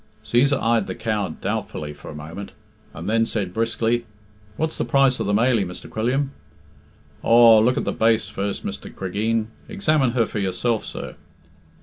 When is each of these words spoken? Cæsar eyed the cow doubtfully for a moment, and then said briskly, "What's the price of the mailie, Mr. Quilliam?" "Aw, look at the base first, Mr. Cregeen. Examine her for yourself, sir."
Cæsar 0.25 0.59
eyed 0.63 0.87
the 0.87 0.95
cow 0.95 1.29
doubtfully 1.39 1.93
for 1.93 2.09
a 2.09 2.15
moment, 2.15 2.53
and 2.91 3.07
then 3.07 3.23
said 3.23 3.53
briskly, 3.53 4.07
"What's 4.57 4.79
the 4.79 4.83
price 4.83 5.19
of 5.19 5.27
the 5.27 5.31
mailie, 5.35 5.63
Mr. 5.63 5.87
Quilliam?" 5.87 6.31
"Aw, 7.21 7.59
look 7.59 7.77
at 7.77 7.83
the 7.85 7.91
base 7.91 8.27
first, 8.27 8.65
Mr. 8.65 8.91
Cregeen. 8.91 9.49
Examine 9.69 10.13
her 10.13 10.25
for 10.25 10.39
yourself, 10.39 10.85
sir." 10.85 11.17